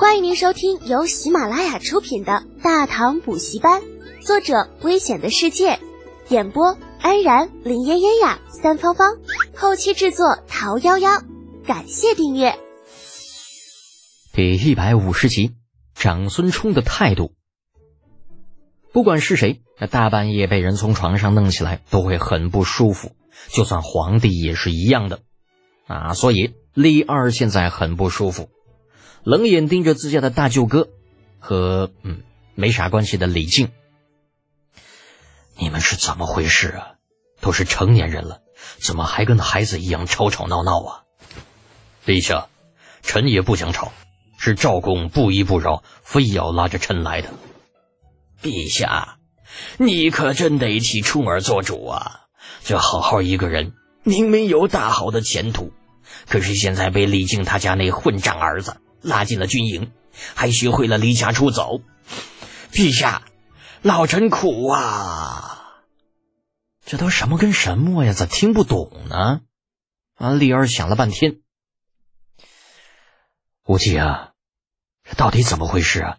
[0.00, 3.82] 欢迎您收听由喜马拉雅出品的《大唐补习班》，
[4.26, 5.78] 作者：危险的世界，
[6.30, 9.18] 演播：安然、林嫣嫣呀、三芳芳，
[9.54, 11.22] 后期制作：桃夭夭。
[11.66, 12.58] 感谢订阅。
[14.32, 15.52] 第一百五十集，
[15.94, 17.34] 长孙冲的态度。
[18.94, 23.10] 不管是谁，那大半夜被人从床上弄起来，都会很不舒服。
[23.48, 25.20] 就算皇帝也是一样的
[25.86, 26.14] 啊。
[26.14, 28.48] 所以李二现在很不舒服。
[29.22, 30.88] 冷眼盯着自家的大舅哥
[31.38, 32.22] 和嗯
[32.54, 33.70] 没啥关系的李靖，
[35.56, 36.94] 你们是怎么回事啊？
[37.40, 38.40] 都是成年人了，
[38.78, 41.02] 怎么还跟孩子一样吵吵闹闹啊？
[42.06, 42.48] 陛下，
[43.02, 43.92] 臣也不想吵，
[44.38, 47.30] 是赵公不依不饶，非要拉着臣来的。
[48.42, 49.18] 陛下，
[49.78, 52.22] 你可真得替冲儿做主啊！
[52.62, 55.72] 这好好一个人，明明有大好的前途，
[56.26, 58.76] 可是现在被李靖他家那混账儿子。
[59.02, 59.92] 拉进了军营，
[60.34, 61.80] 还学会了离家出走。
[62.72, 63.22] 陛下，
[63.82, 65.82] 老臣苦啊！
[66.84, 68.12] 这都什么跟什么呀？
[68.12, 69.40] 咋听不懂呢？
[70.16, 70.32] 啊！
[70.34, 71.40] 丽儿想了半天，
[73.64, 74.32] 无忌啊，
[75.04, 76.18] 这到底怎么回事啊？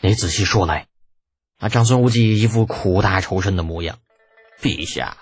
[0.00, 0.86] 你仔细说来。
[1.58, 1.68] 啊！
[1.68, 3.98] 长孙无忌一副苦大仇深的模样。
[4.60, 5.16] 陛下，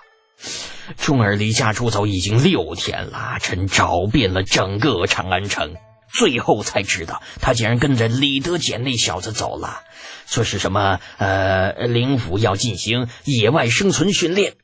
[0.97, 5.75] 重儿离家出走已经六天了，臣找遍了整个长安城。
[6.13, 9.83] 最后才知道，他竟然跟着李德俭那小子走了，
[10.27, 14.57] 说是什么呃，灵府要进行野外生存训练。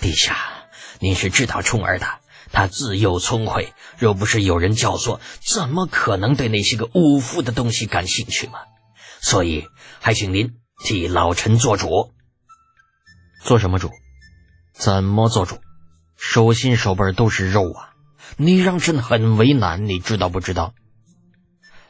[0.00, 0.36] 陛下，
[0.98, 2.06] 您是知道冲儿的，
[2.52, 8.60] 他自幼聪慧，若不是有人教唆，怎么可能对那些个武夫的东西感兴趣嘛？
[9.20, 9.66] 所以，
[10.00, 10.54] 还请您
[10.84, 12.12] 替老臣做主。
[13.42, 13.90] 做什么主？
[14.72, 15.58] 怎么做主？
[16.16, 17.95] 手心手背都是肉啊！
[18.36, 20.74] 你让朕很为难，你知道不知道？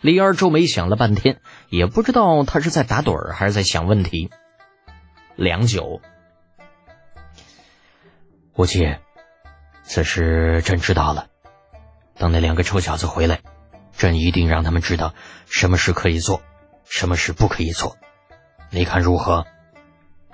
[0.00, 4.30] 李二皱眉想了半天，也不知道他是在打盹儿还是在想问题。
[5.34, 6.00] 良久，
[8.54, 8.94] 无忌，
[9.82, 11.28] 此事朕知道了。
[12.14, 13.40] 等那两个臭小子回来，
[13.96, 15.14] 朕一定让他们知道
[15.46, 16.42] 什么事可以做，
[16.84, 17.96] 什么事不可以做。
[18.70, 19.46] 你看如何？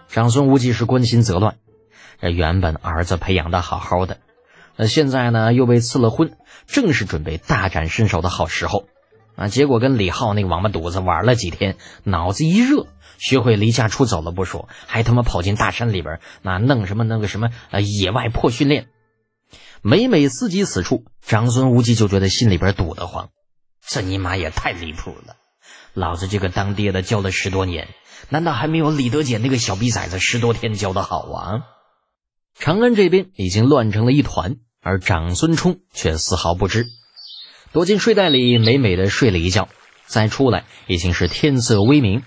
[0.08, 1.56] 长孙无忌是关心则乱，
[2.20, 4.18] 这原本儿子培养的好好的。
[4.76, 8.86] 那现在呢，又被赐了婚，正是准备大展身手的好时候
[9.36, 9.48] 啊！
[9.48, 12.86] 结果跟李浩那个王八犊子玩了几天，脑子一热，
[13.18, 18.88] 学会离家出走了不说，还他妈跑进大山里边，那弄什么那个什么呃野外破训练。
[19.82, 23.30] 每每思及此处，长孙无忌就觉得心里边堵得慌。
[23.86, 25.36] 这尼玛也太离谱了！
[25.92, 27.88] 老子这个当爹的教了十多年，
[28.28, 31.62] 难道还没有李德俭那个小逼崽子十多天教的好啊？
[32.62, 36.86] 长安这边已经乱成了一团，而长孙冲却丝毫不知，
[37.72, 39.68] 躲进睡袋里美美的睡了一觉，
[40.06, 42.22] 再出来已经是天色微明，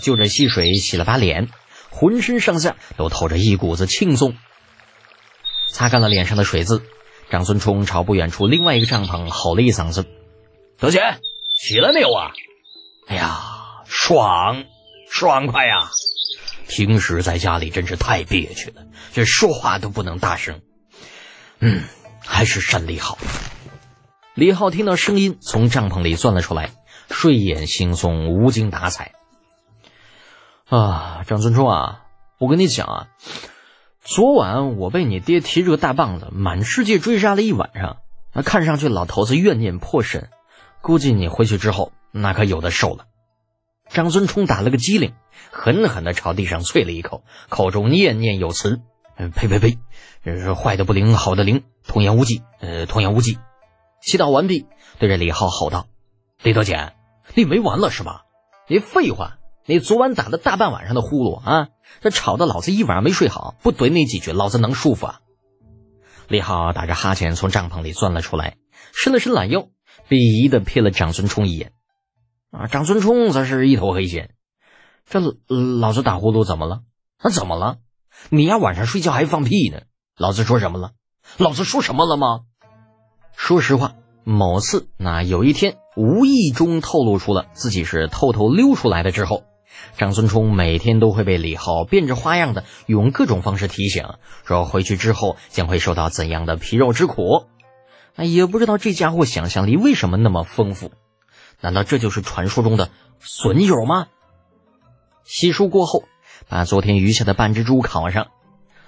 [0.00, 1.48] 就着溪水洗了把脸，
[1.90, 4.36] 浑身上下都透着一股子轻松。
[5.72, 6.82] 擦干了脸上的水渍，
[7.28, 10.06] 长孙冲朝不远处另外一个帐篷吼了一嗓子
[10.78, 11.18] ：“德贤，
[11.60, 12.30] 起来没有啊？
[13.08, 14.62] 哎呀，爽，
[15.10, 15.90] 爽快呀！”
[16.74, 20.62] 平时在家里真是太憋屈了，这说话都不能大声。
[21.60, 21.82] 嗯，
[22.24, 23.18] 还是山里好。
[24.34, 26.70] 李浩听到声音，从帐篷里钻了出来，
[27.10, 29.12] 睡眼惺忪，无精打采。
[30.66, 32.04] 啊，张尊冲啊，
[32.38, 33.08] 我跟你讲啊，
[34.02, 37.98] 昨晚我被你爹提着个大棒子满世界追杀了一晚上，
[38.32, 40.30] 那看上去老头子怨念颇深，
[40.80, 43.04] 估计你回去之后那可有的受了。
[43.90, 45.12] 张尊冲打了个激灵，
[45.50, 48.80] 狠狠地朝地上啐了一口，口中念念有词
[49.34, 49.78] ：“呸呸呸！
[50.54, 52.42] 坏的不灵，好的灵，童言无忌。
[52.60, 53.38] 呃，童言无忌。”
[54.00, 54.66] 祈祷完毕，
[54.98, 55.86] 对着李浩吼道
[56.42, 56.94] ：“李德简，
[57.34, 58.24] 你没完了是吧？
[58.68, 59.38] 你废话！
[59.64, 61.68] 你昨晚打了大半晚上的呼噜啊，
[62.00, 65.20] 这吵得老子一晚上没睡好，不怼你几句，老子能舒服啊？”
[66.26, 68.56] 李浩打着哈欠从帐篷里钻了出来，
[68.92, 69.68] 伸了伸懒腰，
[70.08, 71.72] 鄙夷的瞥了长孙冲一眼。
[72.50, 74.34] 啊，长孙冲则是一头黑线。
[75.12, 75.20] 这
[75.78, 76.80] 老子打呼噜怎么了？
[77.22, 77.76] 那怎么了？
[78.30, 79.82] 你丫，晚上睡觉还放屁呢。
[80.16, 80.92] 老子说什么了？
[81.36, 82.40] 老子说什么了吗？
[83.36, 83.92] 说实话，
[84.24, 89.44] 某次那有一天无意中透露出了自己是偷偷溜出来的之后，
[89.98, 94.14] 长孙冲每天都会被李浩变着花样的用各种方式提醒，
[94.46, 97.44] 说回去之后将会受到怎样的皮肉之苦。
[98.16, 100.90] 哎，也不知道这家伙想象力为什么那么丰富。
[101.60, 102.88] 难道这就是传说中的
[103.20, 104.06] 损友吗？
[105.24, 106.04] 洗漱过后，
[106.48, 108.28] 把昨天余下的半只猪烤上，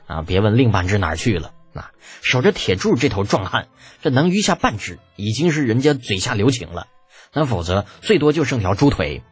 [0.06, 1.52] 啊，别问另半只哪儿去了。
[1.72, 1.90] 那
[2.22, 3.69] 守着铁柱这头壮汉，
[4.02, 6.86] 这能余下半只，已经是人家嘴下留情了。
[7.32, 9.22] 那否则最多就剩条猪腿。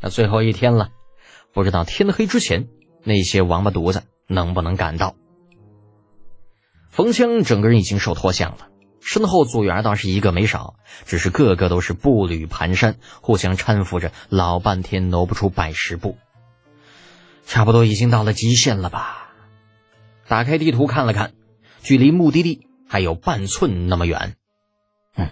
[0.00, 0.90] 那最后一天了，
[1.52, 2.68] 不知道天黑之前
[3.04, 5.14] 那些王八犊子能不能赶到。
[6.90, 8.68] 冯枪整个人已经受脱相了，
[9.04, 16.16] 身后组员倒是一个没少，只是个个都是步履蹒跚，互相搀扶着，老半天挪不出百十步，
[17.46, 19.28] 差不多已经到了极限了吧？
[20.26, 21.34] 打开地图看了看，
[21.82, 24.36] 距离目的地还有半寸那么远。
[25.16, 25.28] 嗯，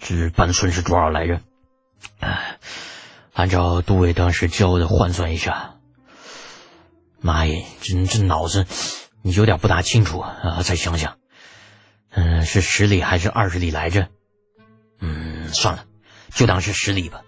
[0.00, 1.40] 这半寸是多少来着？
[2.20, 2.58] 哎，
[3.32, 5.74] 按照杜伟当时教的换算一下，
[7.20, 8.66] 妈耶，这这脑子！
[9.22, 11.16] 你有点不大清楚啊，再想想，
[12.12, 14.08] 嗯，是十里还是二十里来着？
[15.00, 15.84] 嗯，算了，
[16.34, 17.22] 就当是十里吧。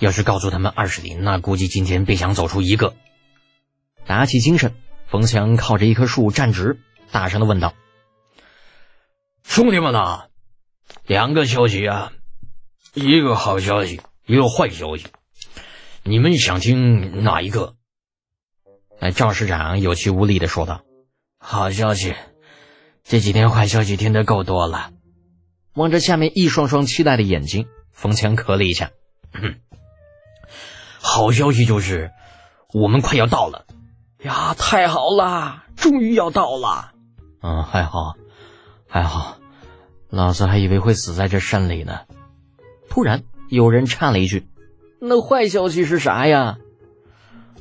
[0.00, 2.94] 要是告诉他们二十里，那估计今天别想走出一个。
[4.06, 4.74] 打起精神，
[5.06, 6.78] 冯强靠着一棵树站直，
[7.12, 7.74] 大声的问道
[9.44, 10.24] ：“兄弟们呐，
[11.06, 12.12] 两个消息啊，
[12.92, 15.06] 一个好消息，一个坏消息，
[16.02, 17.76] 你们想听哪一个？”
[19.00, 20.82] 哎，赵市长有气无力的说道。
[21.38, 22.14] 好消息，
[23.06, 24.90] 这几天坏消息听得够多了。
[25.74, 28.92] 望着下面一双双期待的眼睛，冯强咳了一下。
[31.00, 32.12] 好消息就是
[32.72, 33.66] 我们快要到了
[34.22, 34.54] 呀！
[34.56, 36.92] 太好了，终于要到了。
[37.42, 38.14] 嗯，还好，
[38.88, 39.36] 还好，
[40.08, 42.00] 老子还以为会死在这山里呢。
[42.88, 44.48] 突然有人插了一句
[44.98, 46.56] ：“那坏消息是啥呀？”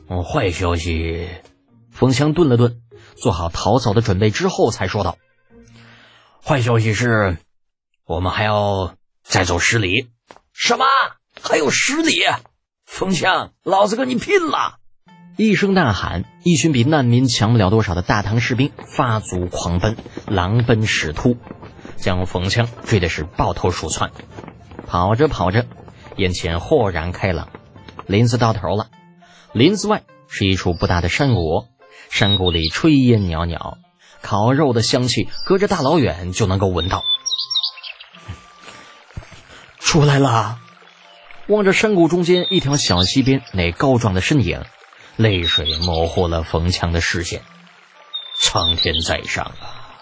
[0.07, 1.28] 哦，坏消息。
[1.92, 2.80] 冯强顿了顿。
[3.16, 5.18] 做好逃走的准备之后，才说道
[6.45, 7.38] ：“坏消息是，
[8.06, 10.10] 我们还要再走十里。
[10.51, 10.84] 什么？
[11.42, 12.22] 还有十里？
[12.86, 14.80] 冯强，老子跟你拼了！”
[15.38, 19.95] 一声呐喊，一群比难民强不了多少的大唐士兵发足狂奔，
[20.28, 21.38] 狼奔使突，
[21.95, 24.12] 将冯强追的是抱头鼠窜。
[24.86, 25.66] 跑着跑着，
[26.18, 27.48] 眼前豁然开朗，
[28.06, 28.90] 林子到头了。
[29.54, 31.66] 林子外是一处不大的山谷。
[32.10, 33.78] 山谷里炊烟袅袅，
[34.23, 37.03] 烤肉的香气隔着大老远就能够闻到。
[39.79, 40.59] 出来了！
[41.47, 44.63] 望着山谷中间一条小溪边那高壮的身影，
[45.17, 47.41] 泪水模糊了冯强的视线。
[48.39, 49.99] 苍天在上啊！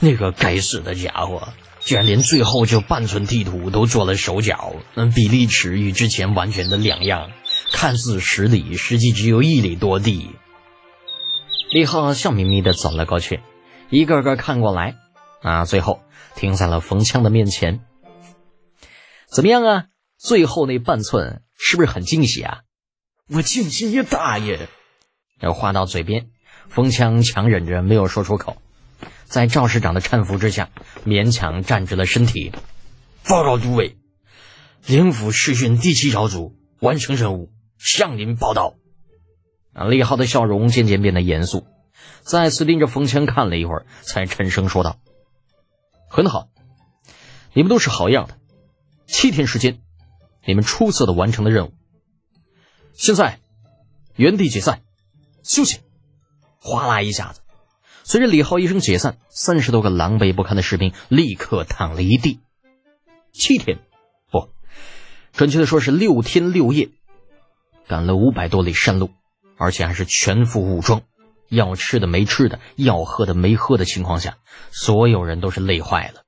[0.00, 1.48] 那个该死的家伙，
[1.80, 7.30] 居然连最后这半寸地图都做了手脚，那比例尺与之前完全的两样，
[7.72, 10.30] 看似十里，实际只有一里多地。
[11.70, 13.40] 李浩笑眯眯的走了过去，
[13.90, 14.96] 一个个看过来，
[15.42, 16.00] 啊，最后
[16.36, 17.80] 停在了冯枪的面前。
[19.26, 19.84] 怎么样啊？
[20.16, 22.60] 最后那半寸是不是很惊喜啊？
[23.28, 24.68] 我惊喜你大爷！
[25.40, 26.30] 要话到嘴边，
[26.68, 28.62] 冯枪强忍着没有说出口，
[29.24, 30.70] 在赵市长的搀扶之下，
[31.04, 32.52] 勉强站直了身体。
[33.28, 33.96] 报告诸位，
[34.86, 38.74] 灵府试训第七小组完成任务，向您报道。
[39.72, 39.86] 啊！
[39.86, 41.66] 李浩的笑容渐渐变得严肃，
[42.22, 44.98] 再次盯着冯强看了一会儿，才沉声说道
[46.08, 46.48] ：“很好，
[47.52, 48.38] 你们都是好样的。
[49.06, 49.80] 七天时间，
[50.44, 51.72] 你们出色的完成了任务。
[52.94, 53.40] 现在，
[54.16, 54.82] 原地解散，
[55.42, 55.80] 休息。”
[56.62, 57.40] 哗啦一下子，
[58.04, 62.40] 随着李浩一声解散，三十多个狼狈不堪的士兵立刻躺了一地。
[63.32, 63.78] 七天，
[64.30, 64.50] 不，
[65.32, 66.90] 准确的说是六天六夜，
[67.88, 69.10] 赶了五百多里山路。
[69.62, 71.02] 而且还是全副武装，
[71.50, 74.38] 要吃的没吃的，要喝的没喝的情况下，
[74.70, 76.22] 所有人都是累坏了。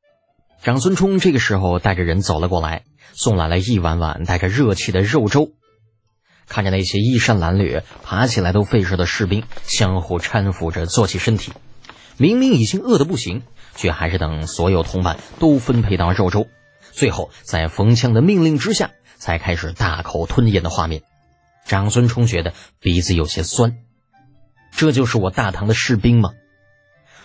[0.62, 5.52] 长孙冲这个时候带着人走了过来，送来了一碗碗带着热气的肉粥。
[6.48, 11.52] 看着那些衣衫褴褛、爬起来都费事的士兵，相互搀扶着坐起身体，
[12.18, 13.42] 明明已经饿得不行，
[13.74, 16.46] 却还是等所有同伴都分配到肉粥，
[16.90, 21.02] 最后在冯枪的命令之下，才开始大口吞咽的画面。
[21.64, 23.78] 长孙冲觉得鼻子有些酸，
[24.82, 26.34] 这就是我大唐的士兵吗？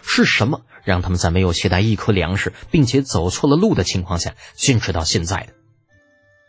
[0.03, 5.53] 是什么让他们在没有携带一颗粮食，并且走错了路的情况下坚持到现在的？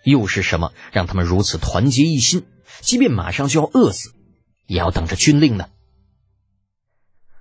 [0.05, 2.45] 又是什么让他们如此团结一心，
[2.83, 4.13] 即便马上就要饿死，
[4.67, 5.71] 也要等着军令呢？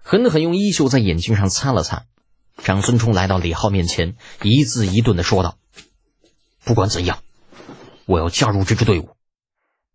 [0.02, 2.06] 狠狠用衣袖在眼睛上擦了擦，
[2.64, 5.58] 长孙冲来到李浩面前，一字一顿的说道
[6.64, 7.22] ：“不管怎样，
[8.06, 9.10] 我要加入这支队伍。”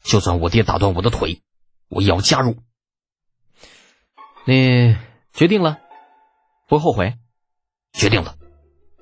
[0.04, 1.40] 就算我爹打断我的腿，
[1.88, 2.58] 我也要加入。
[4.44, 4.96] 你
[5.32, 5.78] 决定了，
[6.66, 7.14] 不后悔？
[7.92, 8.34] 决定了，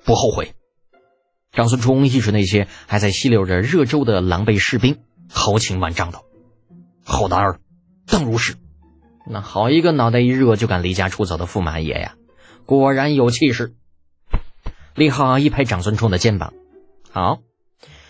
[0.05, 0.53] 不后悔。
[1.51, 6.23] 张孙冲一指那些还在吸溜着热粥的狼狈士兵，豪情万丈道
[7.03, 7.59] ：“好男儿，
[8.05, 8.55] 当如是。
[9.25, 12.15] 那好一个脑袋一热就敢离家出走的驸马爷呀，
[12.67, 13.73] 果然有气势。”
[14.93, 16.53] 李浩一拍长孙冲的肩膀
[17.09, 17.39] ：“好，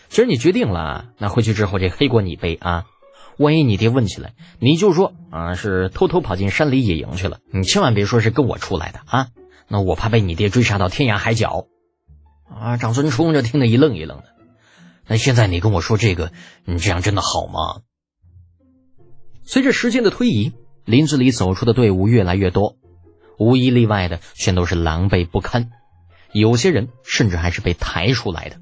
[0.10, 2.86] 既然你决定了，那回去之后这黑锅你背啊！
[3.38, 9.28] 万一你爹问起来，你就说啊是偷偷跑进山里野营去了，你千万别说是跟我出来的啊！
[9.68, 11.68] 那我怕被你爹追杀到天涯海角。
[12.50, 14.26] 啊，长孙冲这听得一愣一愣的。
[15.08, 16.32] 那现在你跟我说这个，
[16.66, 17.82] 你这样真的好吗？
[19.44, 20.52] 随着时间的推移，
[20.86, 22.78] 林子里走出的队伍越来越多，
[23.40, 25.72] 无一例外的全都是狼狈不堪，
[26.34, 28.58] 有些人甚至还是被抬出来的。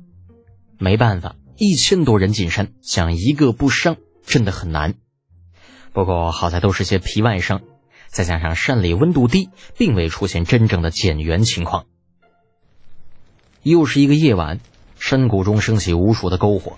[0.78, 3.98] 没办法，一千多人进山，想一个不伤
[4.30, 4.94] 真的很难。
[5.92, 7.64] 不过好在都是些皮外伤，
[8.08, 11.88] 再加上山里温度低，并未出现真正的减员情况。
[13.64, 14.60] 又是一个夜晚，
[15.00, 16.78] 山谷中升起无数的篝火。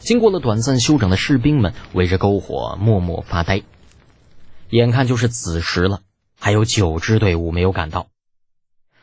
[0.00, 3.62] 经过了短暂休整的士兵们围着篝火默默发呆。
[4.70, 6.00] 眼看就是子时了，
[6.40, 8.08] 还有九支队伍没有赶到。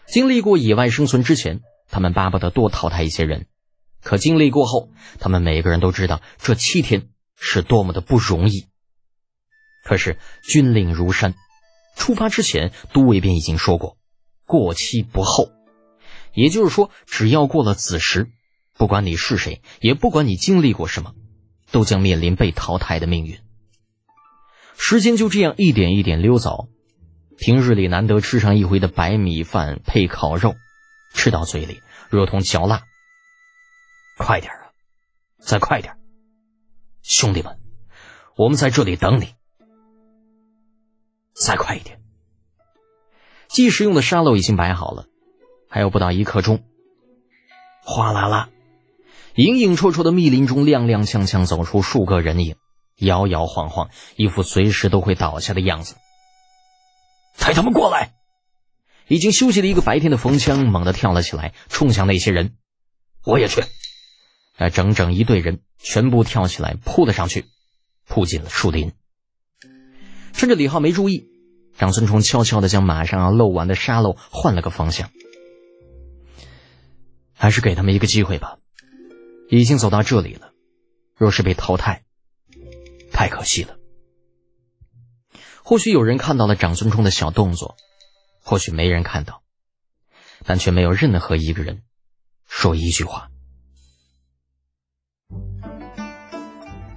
[0.08, 3.46] 经历过野外生存之前，他们巴不得多淘汰一些人；
[4.04, 7.08] 可经历过后，他们每个人都知道这七天
[7.42, 8.68] 是多么的不容易。
[9.84, 11.34] 可是军令如山，
[11.98, 13.98] 出发之前，都尉便已经说过：
[14.46, 15.50] 过期不候。
[16.34, 18.30] 也就是说，只要过了子时，
[18.78, 21.14] 不管你是谁，也不管你经历过什么，
[21.72, 23.40] 都将面临被淘汰的命运。
[24.78, 26.70] 时间就这样一点一点溜走，
[27.38, 30.56] 平日里难得吃上一回的白米饭配烤肉，
[31.14, 32.84] 吃到嘴里如同嚼蜡。
[34.18, 34.72] 快点啊，
[35.40, 36.01] 再快点！
[37.04, 37.60] 兄弟们，
[38.36, 39.34] 我们在这里等你。
[41.34, 42.00] 再快一点！
[43.48, 45.08] 计时用的沙漏已经摆好了。
[45.70, 46.64] 还有不到一刻钟，
[47.84, 48.50] 哗啦啦，
[49.36, 52.58] 影影绰绰的密林中踉踉跄跄走出数个人影，
[52.98, 55.96] 摇摇晃晃，一副随时都会倒下的样子。
[57.38, 58.14] 带他们过来！
[59.08, 62.58] 已经休息了一个白天的冯枪猛地跳了起来，冲向那些人。
[63.26, 63.64] 我也去！
[64.62, 67.46] 那整整一队人全部跳起来，扑了上去，
[68.06, 68.92] 扑进了树林。
[70.34, 71.28] 趁着李浩没注意，
[71.80, 75.10] 长孙冲悄悄的将马上要漏完的沙漏换了个方向。
[77.34, 78.60] 还是给他们一个机会吧，
[79.50, 80.54] 已经走到这里了，
[81.16, 82.04] 若是被淘汰，
[83.12, 83.80] 太可惜了。
[85.64, 87.78] 或许有人看到了长孙冲的小动作，
[88.44, 89.42] 或许没人看到，
[90.46, 91.82] 但却没有任何一个人
[92.48, 93.31] 说一句话。